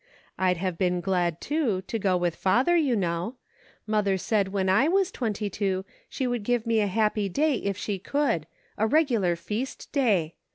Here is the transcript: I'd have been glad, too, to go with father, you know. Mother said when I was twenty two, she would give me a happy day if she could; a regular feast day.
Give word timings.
I'd 0.35 0.57
have 0.57 0.79
been 0.79 0.99
glad, 0.99 1.39
too, 1.39 1.83
to 1.83 1.99
go 1.99 2.17
with 2.17 2.35
father, 2.35 2.75
you 2.75 2.95
know. 2.95 3.35
Mother 3.85 4.17
said 4.17 4.47
when 4.47 4.67
I 4.67 4.87
was 4.87 5.11
twenty 5.11 5.47
two, 5.47 5.85
she 6.09 6.25
would 6.25 6.41
give 6.41 6.65
me 6.65 6.79
a 6.79 6.87
happy 6.87 7.29
day 7.29 7.57
if 7.57 7.77
she 7.77 7.99
could; 7.99 8.47
a 8.79 8.87
regular 8.87 9.35
feast 9.35 9.91
day. 9.91 10.33